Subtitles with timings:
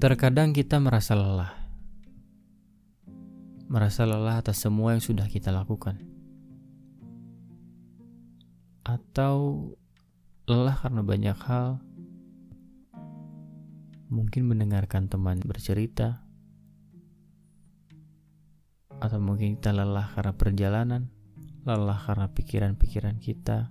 [0.00, 1.52] Terkadang kita merasa lelah,
[3.68, 6.00] merasa lelah atas semua yang sudah kita lakukan,
[8.80, 9.68] atau
[10.48, 11.84] lelah karena banyak hal.
[14.08, 16.24] Mungkin mendengarkan teman bercerita,
[19.04, 21.02] atau mungkin kita lelah karena perjalanan,
[21.68, 23.68] lelah karena pikiran-pikiran kita,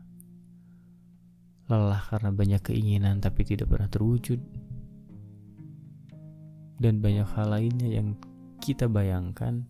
[1.73, 4.68] lelah karena banyak keinginan tapi tidak pernah terwujud
[6.79, 8.15] dan banyak hal lainnya yang
[8.63, 9.67] kita bayangkan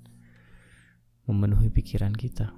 [1.25, 2.53] memenuhi pikiran kita.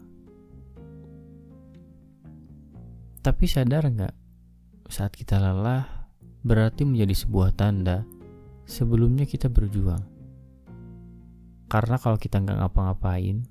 [3.22, 4.16] Tapi sadar nggak
[4.92, 5.88] saat kita lelah
[6.44, 8.04] berarti menjadi sebuah tanda
[8.68, 10.04] sebelumnya kita berjuang.
[11.72, 13.48] Karena kalau kita nggak ngapa-ngapain,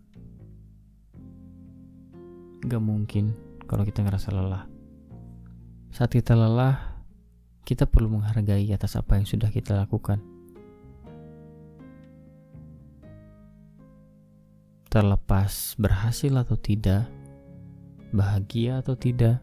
[2.67, 3.33] nggak mungkin
[3.65, 4.69] kalau kita ngerasa lelah.
[5.95, 7.01] Saat kita lelah,
[7.65, 10.40] kita perlu menghargai atas apa yang sudah kita lakukan.
[14.91, 17.07] Terlepas berhasil atau tidak,
[18.11, 19.39] bahagia atau tidak,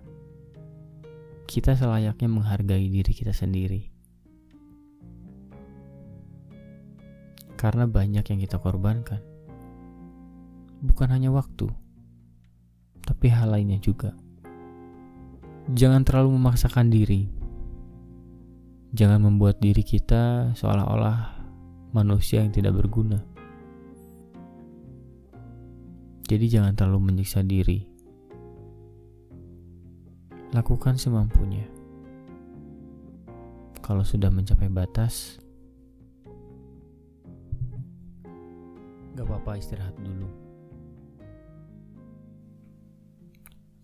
[1.48, 3.88] kita selayaknya menghargai diri kita sendiri.
[7.56, 9.24] Karena banyak yang kita korbankan.
[10.84, 11.72] Bukan hanya waktu,
[13.08, 14.14] tapi hal lainnya juga.
[15.72, 17.32] Jangan terlalu memaksakan diri.
[18.92, 21.40] Jangan membuat diri kita seolah-olah
[21.96, 23.37] manusia yang tidak berguna
[26.28, 27.88] jadi jangan terlalu menyiksa diri.
[30.52, 31.64] Lakukan semampunya.
[33.80, 35.40] Kalau sudah mencapai batas,
[39.16, 40.28] gak apa-apa istirahat dulu.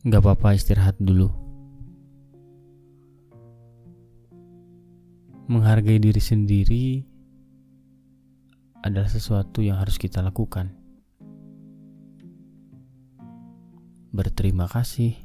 [0.03, 1.31] Gak apa-apa istirahat dulu.
[5.47, 6.87] Menghargai diri sendiri
[8.83, 10.82] adalah sesuatu yang harus kita lakukan.
[14.13, 15.17] Berterima kasih,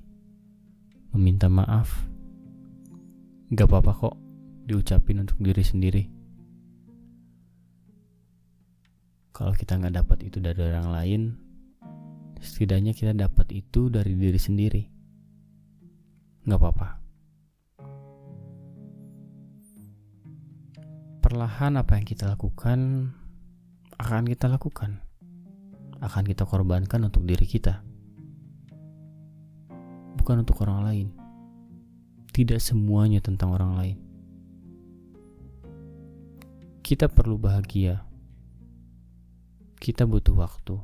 [1.13, 2.09] meminta maaf.
[3.53, 4.17] Gak apa-apa kok
[4.65, 6.05] diucapin untuk diri sendiri.
[9.37, 11.23] Kalau kita nggak dapat itu dari orang lain,
[12.41, 14.83] setidaknya kita dapat itu dari diri sendiri.
[16.49, 16.89] Gak apa-apa.
[21.21, 23.13] Perlahan apa yang kita lakukan
[24.01, 25.05] akan kita lakukan.
[26.01, 27.88] Akan kita korbankan untuk diri kita
[30.29, 31.09] bukan untuk orang lain.
[32.37, 33.97] Tidak semuanya tentang orang lain.
[36.85, 38.05] Kita perlu bahagia.
[39.81, 40.77] Kita butuh waktu.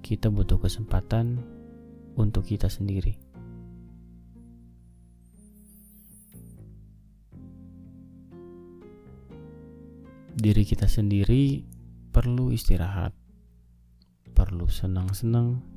[0.00, 1.36] Kita butuh kesempatan
[2.16, 3.20] untuk kita sendiri.
[10.32, 11.60] Diri kita sendiri
[12.08, 13.12] perlu istirahat,
[14.32, 15.76] perlu senang-senang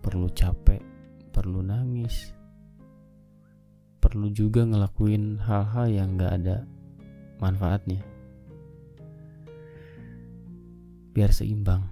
[0.00, 0.82] perlu capek,
[1.30, 2.34] perlu nangis,
[4.02, 6.66] perlu juga ngelakuin hal-hal yang gak ada
[7.38, 8.02] manfaatnya.
[11.14, 11.86] Biar seimbang.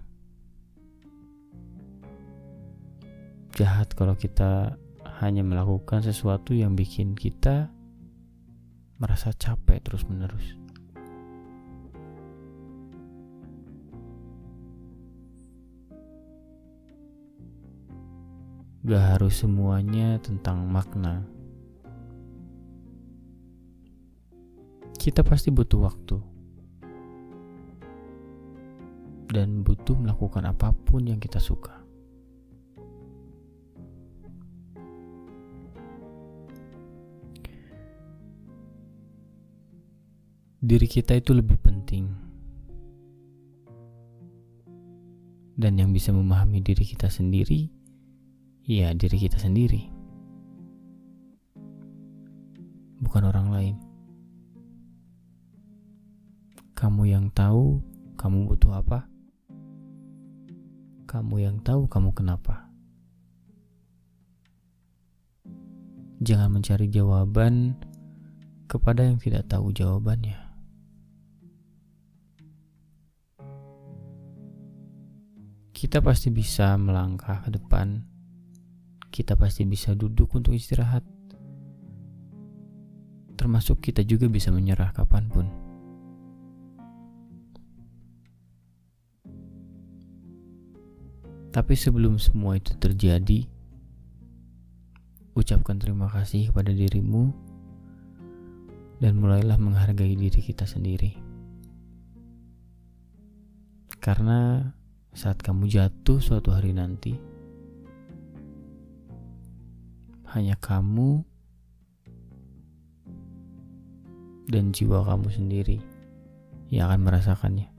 [3.55, 4.79] Jahat kalau kita
[5.23, 7.71] hanya melakukan sesuatu yang bikin kita
[8.99, 10.58] merasa capek terus-menerus.
[18.89, 21.21] Gak harus semuanya tentang makna.
[24.97, 26.17] Kita pasti butuh waktu.
[29.29, 31.77] Dan butuh melakukan apa pun yang kita suka.
[40.65, 42.09] Diri kita itu lebih penting.
[45.61, 47.78] Dan yang bisa memahami diri kita sendiri
[48.69, 49.89] ya diri kita sendiri,
[53.01, 53.77] bukan orang lain.
[56.77, 57.81] Kamu yang tahu
[58.21, 59.09] kamu butuh apa,
[61.09, 62.69] kamu yang tahu kamu kenapa.
[66.21, 67.73] Jangan mencari jawaban
[68.69, 70.37] kepada yang tidak tahu jawabannya.
[75.73, 78.18] Kita pasti bisa melangkah ke depan
[79.19, 81.03] kita pasti bisa duduk untuk istirahat.
[83.35, 85.47] Termasuk kita juga bisa menyerah kapan pun.
[91.51, 93.43] Tapi sebelum semua itu terjadi,
[95.35, 97.35] ucapkan terima kasih kepada dirimu
[99.03, 101.19] dan mulailah menghargai diri kita sendiri.
[103.99, 104.63] Karena
[105.11, 107.38] saat kamu jatuh suatu hari nanti,
[110.37, 111.25] hanya kamu
[114.49, 115.79] dan jiwa kamu sendiri
[116.69, 117.78] yang akan merasakannya.